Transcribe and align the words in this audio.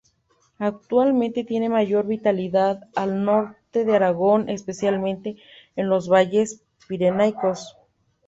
Actualmente 0.57 1.43
tiene 1.43 1.69
mayor 1.69 2.07
vitalidad 2.07 2.79
al 2.95 3.23
norte 3.23 3.85
de 3.85 3.95
Aragón, 3.95 4.49
especialmente 4.49 5.37
en 5.75 5.89
los 5.89 6.07
valles 6.09 6.61
pirenaicos. 6.87 7.77